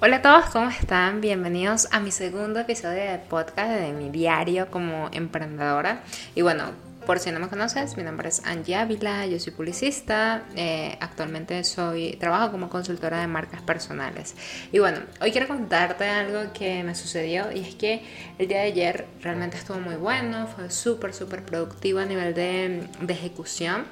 Hola 0.00 0.16
a 0.16 0.22
todos, 0.22 0.46
¿cómo 0.46 0.68
están? 0.68 1.20
Bienvenidos 1.20 1.88
a 1.92 2.00
mi 2.00 2.10
segundo 2.10 2.58
episodio 2.60 3.00
de 3.00 3.18
podcast 3.18 3.70
de 3.70 3.92
mi 3.92 4.10
diario 4.10 4.70
como 4.70 5.08
emprendedora. 5.12 6.02
Y 6.34 6.42
bueno, 6.42 6.72
por 7.06 7.20
si 7.20 7.30
no 7.30 7.38
me 7.38 7.48
conoces, 7.48 7.96
mi 7.96 8.02
nombre 8.02 8.28
es 8.28 8.44
Angie 8.44 8.74
Ávila, 8.74 9.24
yo 9.26 9.38
soy 9.38 9.52
publicista, 9.52 10.42
eh, 10.56 10.98
actualmente 11.00 11.62
soy, 11.64 12.16
trabajo 12.18 12.50
como 12.50 12.68
consultora 12.68 13.20
de 13.20 13.28
marcas 13.28 13.62
personales. 13.62 14.34
Y 14.72 14.80
bueno, 14.80 14.98
hoy 15.22 15.30
quiero 15.30 15.46
contarte 15.46 16.04
algo 16.04 16.52
que 16.52 16.82
me 16.82 16.94
sucedió 16.94 17.52
y 17.52 17.60
es 17.60 17.74
que 17.76 18.02
el 18.38 18.48
día 18.48 18.58
de 18.58 18.64
ayer 18.64 19.06
realmente 19.22 19.56
estuvo 19.56 19.78
muy 19.78 19.94
bueno, 19.94 20.48
fue 20.48 20.70
súper, 20.70 21.14
súper 21.14 21.44
productivo 21.44 22.00
a 22.00 22.04
nivel 22.04 22.34
de, 22.34 22.88
ejecución. 23.08 23.84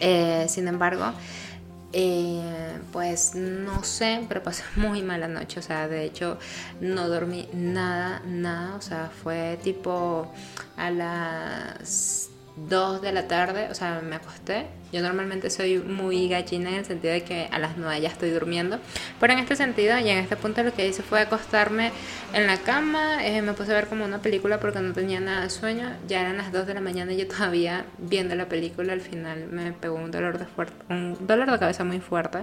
Eh, 0.00 0.46
sin 0.48 0.66
embargo, 0.66 1.12
eh, 1.92 2.78
pues 2.92 3.34
no 3.34 3.82
sé, 3.84 4.24
pero 4.28 4.42
pasé 4.42 4.64
muy 4.76 5.02
mala 5.02 5.28
noche, 5.28 5.60
o 5.60 5.62
sea, 5.62 5.88
de 5.88 6.04
hecho 6.04 6.38
no 6.80 7.08
dormí 7.08 7.48
nada, 7.52 8.22
nada, 8.26 8.76
o 8.76 8.80
sea, 8.80 9.10
fue 9.22 9.58
tipo 9.62 10.32
a 10.76 10.90
las 10.90 12.29
2 12.68 13.02
de 13.02 13.12
la 13.12 13.28
tarde, 13.28 13.68
o 13.70 13.74
sea, 13.74 14.00
me 14.02 14.16
acosté. 14.16 14.66
Yo 14.92 15.02
normalmente 15.02 15.50
soy 15.50 15.78
muy 15.78 16.28
gallina 16.28 16.70
en 16.70 16.76
el 16.76 16.84
sentido 16.84 17.12
de 17.12 17.22
que 17.22 17.48
a 17.52 17.58
las 17.58 17.76
9 17.76 18.00
ya 18.00 18.08
estoy 18.08 18.30
durmiendo. 18.30 18.78
Pero 19.20 19.32
en 19.32 19.38
este 19.38 19.56
sentido 19.56 19.98
y 19.98 20.08
en 20.08 20.18
este 20.18 20.36
punto 20.36 20.62
lo 20.62 20.72
que 20.72 20.86
hice 20.86 21.02
fue 21.02 21.20
acostarme 21.20 21.92
en 22.34 22.46
la 22.46 22.56
cama. 22.58 23.24
Eh, 23.24 23.40
me 23.42 23.52
puse 23.52 23.70
a 23.70 23.74
ver 23.74 23.86
como 23.86 24.04
una 24.04 24.18
película 24.18 24.58
porque 24.58 24.80
no 24.80 24.92
tenía 24.92 25.20
nada 25.20 25.42
de 25.42 25.50
sueño. 25.50 25.92
Ya 26.08 26.20
eran 26.20 26.36
las 26.36 26.52
2 26.52 26.66
de 26.66 26.74
la 26.74 26.80
mañana 26.80 27.12
y 27.12 27.18
yo 27.18 27.28
todavía 27.28 27.84
viendo 27.98 28.34
la 28.34 28.48
película. 28.48 28.92
Al 28.92 29.00
final 29.00 29.46
me 29.46 29.72
pegó 29.72 29.94
un 29.94 30.10
dolor 30.10 30.38
de, 30.38 30.46
fuerte, 30.46 30.74
un 30.88 31.26
dolor 31.26 31.50
de 31.50 31.58
cabeza 31.58 31.84
muy 31.84 32.00
fuerte. 32.00 32.40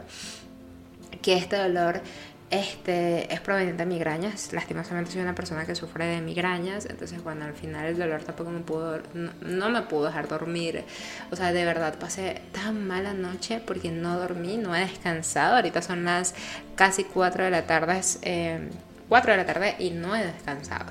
Que 1.21 1.35
este 1.35 1.57
dolor 1.57 2.01
este 2.49 3.33
es 3.33 3.41
proveniente 3.41 3.83
de 3.83 3.89
migrañas. 3.89 4.53
Lastimosamente 4.53 5.11
soy 5.11 5.21
una 5.21 5.35
persona 5.35 5.65
que 5.65 5.75
sufre 5.75 6.05
de 6.05 6.21
migrañas, 6.21 6.85
entonces 6.85 7.21
bueno, 7.21 7.43
al 7.45 7.53
final 7.53 7.85
el 7.87 7.97
dolor 7.97 8.23
tampoco 8.23 8.51
me 8.51 8.61
pudo, 8.61 9.01
no, 9.13 9.69
me 9.69 9.81
pudo 9.81 10.05
dejar 10.05 10.27
dormir. 10.27 10.85
O 11.31 11.35
sea, 11.35 11.51
de 11.51 11.65
verdad 11.65 11.99
pasé 11.99 12.41
tan 12.53 12.87
mala 12.87 13.13
noche 13.13 13.61
porque 13.65 13.91
no 13.91 14.17
dormí, 14.17 14.57
no 14.57 14.75
he 14.75 14.79
descansado. 14.79 15.57
Ahorita 15.57 15.81
son 15.81 16.05
las 16.05 16.35
casi 16.75 17.03
4 17.03 17.43
de 17.45 17.51
la 17.51 17.65
tarde, 17.65 17.99
eh, 18.21 18.69
4 19.09 19.31
de 19.31 19.37
la 19.37 19.45
tarde 19.45 19.75
y 19.79 19.89
no 19.89 20.15
he 20.15 20.25
descansado. 20.25 20.85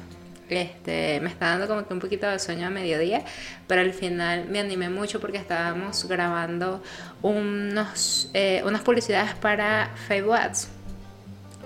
Este, 0.48 1.18
me 1.20 1.28
está 1.28 1.46
dando 1.46 1.66
como 1.66 1.86
que 1.86 1.92
un 1.92 1.98
poquito 2.00 2.28
de 2.28 2.38
sueño 2.38 2.68
a 2.68 2.70
mediodía, 2.70 3.24
pero 3.66 3.80
al 3.80 3.92
final 3.92 4.46
me 4.48 4.60
animé 4.60 4.90
mucho 4.90 5.20
porque 5.20 5.38
estábamos 5.38 6.06
grabando 6.06 6.82
unos, 7.22 8.30
eh, 8.32 8.62
unas 8.64 8.82
publicidades 8.82 9.34
para 9.34 9.90
Facebook 10.06 10.34
Ads 10.34 10.75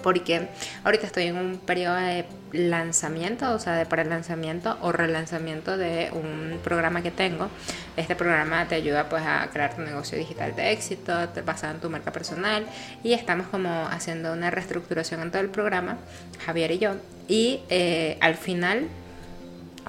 porque 0.02 0.48
ahorita 0.84 1.06
estoy 1.06 1.24
en 1.24 1.36
un 1.36 1.58
periodo 1.58 1.96
de 1.96 2.24
lanzamiento, 2.52 3.52
o 3.52 3.58
sea, 3.58 3.74
de 3.74 3.86
pre-lanzamiento 3.86 4.76
o 4.82 4.92
relanzamiento 4.92 5.76
de 5.76 6.10
un 6.12 6.58
programa 6.62 7.02
que 7.02 7.10
tengo. 7.10 7.48
Este 7.96 8.16
programa 8.16 8.66
te 8.66 8.74
ayuda 8.74 9.08
pues 9.08 9.22
a 9.24 9.48
crear 9.52 9.74
tu 9.74 9.82
negocio 9.82 10.18
digital 10.18 10.54
de 10.56 10.72
éxito, 10.72 11.12
pasa 11.44 11.70
en 11.70 11.80
tu 11.80 11.90
marca 11.90 12.12
personal 12.12 12.66
y 13.02 13.12
estamos 13.12 13.46
como 13.48 13.86
haciendo 13.86 14.32
una 14.32 14.50
reestructuración 14.50 15.20
en 15.22 15.30
todo 15.30 15.42
el 15.42 15.50
programa, 15.50 15.98
Javier 16.44 16.72
y 16.72 16.78
yo. 16.78 16.94
Y 17.28 17.60
eh, 17.68 18.18
al 18.20 18.34
final 18.34 18.88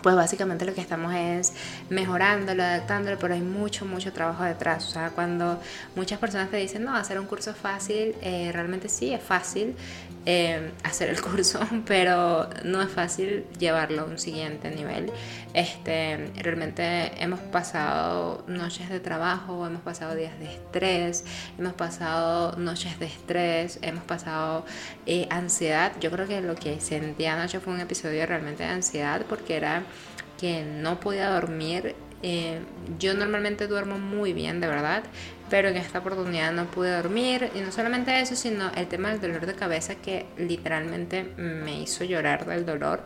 pues 0.02 0.16
básicamente 0.16 0.66
lo 0.66 0.74
que 0.74 0.82
estamos 0.82 1.14
es 1.14 1.54
mejorándolo, 1.90 2.64
adaptándolo, 2.64 3.18
pero 3.20 3.34
hay 3.34 3.42
mucho, 3.42 3.86
mucho 3.86 4.12
trabajo 4.14 4.44
detrás. 4.44 4.88
O 4.88 4.90
sea, 4.90 5.12
cuando 5.12 5.60
muchas 5.96 6.20
personas 6.20 6.50
te 6.50 6.58
dicen, 6.58 6.84
no, 6.84 6.96
hacer 6.96 7.20
un 7.20 7.26
curso 7.26 7.52
es 7.52 7.58
fácil, 7.58 8.16
eh, 8.22 8.52
realmente 8.52 8.90
sí 8.90 9.14
es 9.14 9.22
fácil 9.22 9.76
eh, 10.26 10.72
hacer 10.84 11.10
el 11.10 11.22
curso, 11.30 11.60
pero 11.86 12.50
no 12.64 12.82
es 12.82 12.90
fácil 12.90 13.46
llevarlo 13.58 14.04
a 14.04 14.06
un 14.06 14.20
siguiente 14.20 14.70
nivel. 14.72 15.12
Este, 15.54 16.32
realmente 16.38 17.12
hemos 17.22 17.40
pasado 17.40 18.44
noches 18.48 18.90
de 18.90 19.00
trabajo, 19.00 19.66
hemos 19.66 19.82
pasado 19.82 20.16
días 20.16 20.38
de 20.40 20.46
estrés, 20.46 21.26
hemos 21.58 21.74
pasado 21.74 22.56
noches 22.58 23.00
de 23.00 23.08
estrés, 23.08 23.80
hemos 23.82 24.04
pasado 24.04 24.66
eh, 25.06 25.28
ansiedad. 25.30 25.92
Yo 26.00 26.12
creo 26.12 26.28
que 26.28 26.42
lo 26.42 26.56
que 26.56 26.80
sentí 26.80 27.26
anoche 27.26 27.60
fue 27.60 27.74
un 27.74 27.82
episodio 27.82 28.26
realmente 28.26 28.64
de 28.64 28.70
ansiedad 28.70 29.26
porque 29.28 29.58
era 29.58 29.81
que 30.40 30.64
no 30.64 31.00
podía 31.00 31.30
dormir. 31.30 31.96
Eh, 32.24 32.60
yo 33.00 33.14
normalmente 33.14 33.68
duermo 33.68 33.98
muy 33.98 34.34
bien, 34.34 34.60
de 34.60 34.68
verdad, 34.68 35.04
pero 35.50 35.70
en 35.70 35.78
esta 35.78 36.00
oportunidad 36.00 36.52
no 36.52 36.66
pude 36.66 36.96
dormir. 36.96 37.50
Y 37.56 37.60
no 37.60 37.72
solamente 37.72 38.20
eso, 38.20 38.36
sino 38.36 38.72
el 38.76 38.88
tema 38.88 39.10
del 39.10 39.22
dolor 39.22 39.46
de 39.46 39.54
cabeza 39.54 39.96
que 39.96 40.26
literalmente 40.38 41.24
me 41.38 41.82
hizo 41.82 42.04
llorar 42.04 42.46
del 42.46 42.66
dolor. 42.66 43.04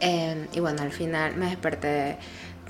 Eh, 0.00 0.48
y 0.52 0.60
bueno, 0.60 0.82
al 0.82 0.90
final 0.90 1.36
me 1.36 1.46
desperté 1.46 2.18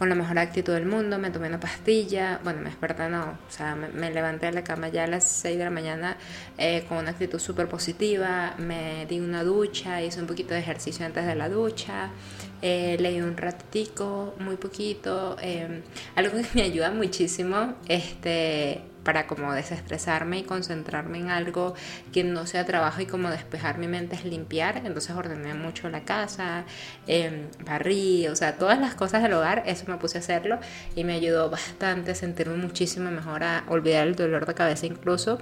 con 0.02 0.08
la 0.08 0.16
mejor 0.16 0.36
actitud 0.40 0.72
del 0.72 0.84
mundo, 0.84 1.16
me 1.16 1.30
tomé 1.30 1.46
una 1.46 1.60
pastilla, 1.60 2.40
bueno, 2.42 2.58
me 2.60 2.70
desperté 2.70 3.08
no, 3.08 3.22
o 3.22 3.50
sea, 3.52 3.76
me, 3.76 4.10
levanté 4.10 4.46
de 4.46 4.52
la 4.52 4.64
cama 4.64 4.88
ya 4.88 5.04
a 5.04 5.06
las 5.06 5.22
6 5.22 5.56
de 5.56 5.62
la 5.62 5.70
mañana 5.70 6.16
eh, 6.58 6.84
con 6.88 6.98
una 6.98 7.10
actitud 7.10 7.38
súper 7.38 7.68
positiva, 7.68 8.56
me 8.58 9.06
di 9.06 9.20
una 9.20 9.44
ducha, 9.44 10.02
hice 10.02 10.20
un 10.20 10.26
poquito 10.26 10.54
de 10.54 10.58
ejercicio 10.58 11.06
antes 11.06 11.24
de 11.24 11.36
la 11.36 11.48
ducha, 11.48 12.10
eh, 12.62 12.96
leí 12.98 13.20
un 13.20 13.36
ratico, 13.36 14.34
muy 14.40 14.56
poquito, 14.56 15.36
eh, 15.40 15.82
algo 16.16 16.32
que 16.32 16.46
me 16.54 16.62
ayuda 16.62 16.90
muchísimo, 16.90 17.74
este 17.86 18.82
para 19.04 19.26
como 19.26 19.52
desestresarme 19.52 20.38
y 20.38 20.42
concentrarme 20.44 21.18
en 21.18 21.30
algo 21.30 21.74
que 22.12 22.24
no 22.24 22.46
sea 22.46 22.64
trabajo 22.64 23.00
y 23.00 23.06
como 23.06 23.30
despejar 23.30 23.78
mi 23.78 23.88
mente 23.88 24.16
es 24.16 24.24
limpiar. 24.24 24.78
Entonces 24.78 25.14
ordené 25.14 25.54
mucho 25.54 25.88
la 25.88 26.04
casa, 26.04 26.64
eh, 27.06 27.48
barrí, 27.64 28.28
o 28.28 28.36
sea, 28.36 28.56
todas 28.56 28.78
las 28.78 28.94
cosas 28.94 29.22
del 29.22 29.32
hogar, 29.32 29.62
eso 29.66 29.84
me 29.88 29.96
puse 29.96 30.18
a 30.18 30.20
hacerlo 30.20 30.58
y 30.94 31.04
me 31.04 31.14
ayudó 31.14 31.50
bastante 31.50 32.12
a 32.12 32.14
sentirme 32.14 32.56
muchísimo 32.56 33.10
mejor, 33.10 33.44
a 33.44 33.64
olvidar 33.68 34.06
el 34.06 34.14
dolor 34.14 34.46
de 34.46 34.54
cabeza 34.54 34.86
incluso 34.86 35.38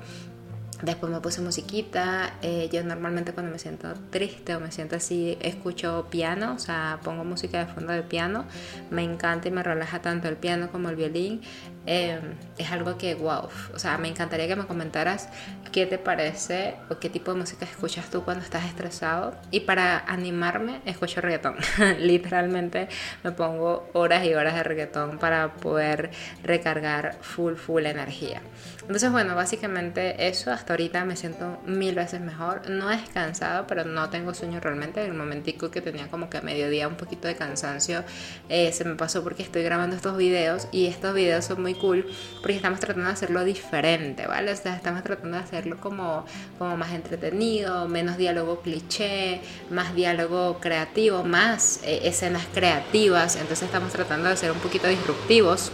Después 0.83 1.13
me 1.13 1.21
puse 1.21 1.41
musiquita. 1.41 2.35
Eh, 2.43 2.69
yo 2.73 2.83
normalmente 2.85 3.33
cuando 3.33 3.53
me 3.53 3.59
siento 3.59 3.93
triste 4.11 4.55
o 4.57 4.61
me 4.61 4.73
siento 4.73 4.97
así, 4.97 5.37
escucho 5.41 6.07
piano, 6.11 6.55
o 6.55 6.59
sea, 6.59 7.01
pongo 7.03 7.25
música 7.25 7.65
de 7.65 7.73
fondo 7.73 7.93
de 7.93 8.03
piano. 8.03 8.45
Me 8.91 9.03
encanta 9.03 9.49
y 9.49 9.51
me 9.51 9.63
relaja 9.63 10.01
tanto 10.01 10.29
el 10.29 10.37
piano 10.37 10.71
como 10.71 10.89
el 10.89 10.97
violín. 10.97 11.43
Em, 11.87 12.21
es 12.59 12.71
algo 12.71 12.99
que, 12.99 13.15
wow, 13.15 13.49
o 13.75 13.79
sea, 13.79 13.97
me 13.99 14.09
encantaría 14.09 14.47
que 14.47 14.57
me 14.57 14.67
comentaras 14.67 15.29
qué 15.73 15.87
te 15.87 15.99
parece 15.99 16.77
o 16.91 16.99
qué 16.99 17.09
tipo 17.09 17.33
de 17.33 17.39
música 17.39 17.65
escuchas 17.65 18.11
tú 18.11 18.23
cuando 18.23 18.45
estás 18.45 18.65
estresado. 18.65 19.35
Y 19.51 19.61
para 19.61 19.99
animarme, 19.99 20.81
escucho 20.85 21.21
reggaetón. 21.21 21.57
Literalmente 21.99 22.89
me 23.23 23.33
pongo 23.33 23.89
horas 23.93 24.25
y 24.25 24.35
horas 24.35 24.55
de 24.55 24.63
reggaetón 24.63 25.19
para 25.19 25.55
poder 25.55 26.11
recargar 26.43 27.17
full, 27.21 27.55
full 27.55 27.87
energía. 27.87 28.43
Entonces, 28.83 29.11
bueno, 29.11 29.35
básicamente 29.35 30.29
eso, 30.29 30.51
hasta 30.51 30.70
ahorita 30.73 31.05
me 31.05 31.17
siento 31.17 31.59
mil 31.67 31.95
veces 31.95 32.21
mejor. 32.21 32.69
No 32.69 32.91
he 32.91 32.97
descansado, 32.97 33.67
pero 33.67 33.85
no 33.85 34.11
tengo 34.11 34.35
sueño 34.35 34.61
realmente. 34.61 35.03
En 35.03 35.11
el 35.11 35.17
momentico 35.17 35.71
que 35.71 35.81
tenía 35.81 36.09
como 36.09 36.31
que 36.31 36.39
a 36.39 36.43
mediodía 36.43 36.89
un 36.89 36.97
poquito 36.97 37.29
de 37.29 37.37
cansancio, 37.37 38.05
eh, 38.49 38.73
se 38.73 38.85
me 38.85 38.95
pasó 38.95 39.23
porque 39.23 39.43
estoy 39.43 39.63
grabando 39.63 39.97
estos 39.97 40.17
videos 40.17 40.69
y 40.73 40.87
estos 40.87 41.15
videos 41.15 41.45
son 41.45 41.63
muy 41.63 41.75
cool 41.75 42.07
porque 42.41 42.57
estamos 42.57 42.81
tratando 42.81 43.07
de 43.07 43.13
hacerlo 43.13 43.45
diferente, 43.45 44.27
¿vale? 44.27 44.53
O 44.53 44.57
sea, 44.57 44.77
estamos 44.77 45.03
tratando 45.03 45.37
de 45.37 45.43
hacerlo 45.43 45.81
como, 45.81 46.25
como 46.59 46.77
más 46.77 46.93
entretenido, 46.93 47.89
menos 47.89 48.17
diálogo 48.17 48.61
cliché, 48.61 49.41
más 49.71 49.95
diálogo 49.95 50.59
creativo, 50.61 51.25
más 51.25 51.81
eh, 51.85 52.01
escenas 52.05 52.47
creativas. 52.53 53.37
Entonces 53.37 53.63
estamos 53.63 53.93
tratando 53.93 54.29
de 54.29 54.37
ser 54.37 54.53
un 54.53 54.59
poquito 54.59 54.89
disruptivos. 54.89 55.73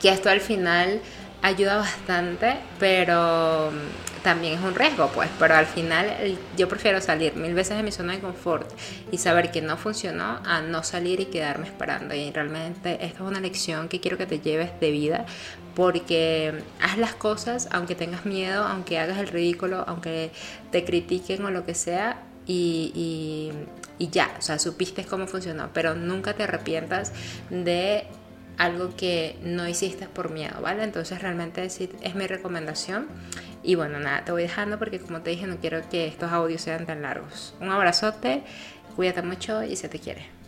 Que 0.00 0.08
esto 0.08 0.30
al 0.30 0.40
final 0.40 1.00
ayuda 1.42 1.76
bastante, 1.76 2.56
pero 2.78 3.70
mm, 3.72 4.22
también 4.22 4.54
es 4.54 4.64
un 4.64 4.74
riesgo, 4.74 5.08
pues. 5.08 5.28
Pero 5.38 5.54
al 5.54 5.66
final 5.66 6.38
yo 6.56 6.68
prefiero 6.68 7.00
salir 7.00 7.34
mil 7.34 7.54
veces 7.54 7.76
de 7.76 7.82
mi 7.82 7.92
zona 7.92 8.14
de 8.14 8.20
confort 8.20 8.70
y 9.10 9.18
saber 9.18 9.50
que 9.50 9.60
no 9.60 9.76
funcionó 9.76 10.40
a 10.44 10.62
no 10.62 10.82
salir 10.82 11.20
y 11.20 11.26
quedarme 11.26 11.66
esperando. 11.66 12.14
Y 12.14 12.30
realmente 12.30 13.04
esta 13.04 13.24
es 13.24 13.28
una 13.28 13.40
lección 13.40 13.88
que 13.88 14.00
quiero 14.00 14.16
que 14.16 14.26
te 14.26 14.38
lleves 14.40 14.70
de 14.80 14.90
vida 14.90 15.26
porque 15.74 16.62
haz 16.80 16.98
las 16.98 17.14
cosas 17.14 17.68
aunque 17.72 17.94
tengas 17.94 18.24
miedo, 18.24 18.64
aunque 18.64 18.98
hagas 18.98 19.18
el 19.18 19.28
ridículo, 19.28 19.84
aunque 19.86 20.30
te 20.70 20.84
critiquen 20.84 21.44
o 21.44 21.50
lo 21.50 21.66
que 21.66 21.74
sea. 21.74 22.22
Y, 22.44 22.90
y, 22.96 23.52
y 24.04 24.10
ya, 24.10 24.34
o 24.36 24.42
sea, 24.42 24.58
supiste 24.58 25.04
cómo 25.04 25.28
funcionó, 25.28 25.70
pero 25.72 25.94
nunca 25.94 26.34
te 26.34 26.42
arrepientas 26.42 27.12
de 27.50 28.04
algo 28.62 28.94
que 28.96 29.36
no 29.42 29.66
hiciste 29.66 30.06
por 30.06 30.30
miedo, 30.30 30.60
¿vale? 30.60 30.84
Entonces 30.84 31.20
realmente 31.20 31.64
es, 31.64 31.80
es 31.80 32.14
mi 32.14 32.26
recomendación. 32.28 33.08
Y 33.64 33.74
bueno, 33.74 33.98
nada, 33.98 34.24
te 34.24 34.30
voy 34.30 34.42
dejando 34.42 34.78
porque 34.78 35.00
como 35.00 35.20
te 35.20 35.30
dije 35.30 35.46
no 35.48 35.56
quiero 35.56 35.88
que 35.88 36.06
estos 36.06 36.30
audios 36.30 36.62
sean 36.62 36.86
tan 36.86 37.02
largos. 37.02 37.54
Un 37.60 37.70
abrazote, 37.70 38.44
cuídate 38.94 39.22
mucho 39.22 39.64
y 39.64 39.74
se 39.74 39.88
te 39.88 39.98
quiere. 39.98 40.41